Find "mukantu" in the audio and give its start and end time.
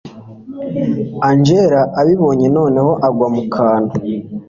3.35-3.93